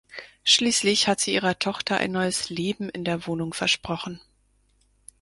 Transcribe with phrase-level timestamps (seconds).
[0.43, 4.19] Schließlich hat sie ihrer Tochter ein neues Leben in der Wohnung versprochen.